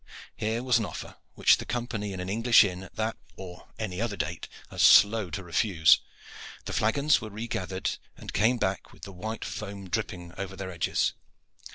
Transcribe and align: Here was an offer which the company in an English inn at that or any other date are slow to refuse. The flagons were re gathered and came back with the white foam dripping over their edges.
Here 0.35 0.63
was 0.63 0.79
an 0.79 0.85
offer 0.85 1.17
which 1.35 1.57
the 1.57 1.63
company 1.67 2.11
in 2.11 2.19
an 2.19 2.27
English 2.27 2.63
inn 2.63 2.81
at 2.81 2.95
that 2.95 3.17
or 3.35 3.67
any 3.77 4.01
other 4.01 4.17
date 4.17 4.47
are 4.71 4.79
slow 4.79 5.29
to 5.29 5.43
refuse. 5.43 5.99
The 6.65 6.73
flagons 6.73 7.21
were 7.21 7.29
re 7.29 7.47
gathered 7.47 7.99
and 8.17 8.33
came 8.33 8.57
back 8.57 8.91
with 8.93 9.03
the 9.03 9.11
white 9.13 9.45
foam 9.45 9.87
dripping 9.91 10.33
over 10.39 10.55
their 10.55 10.71
edges. 10.71 11.13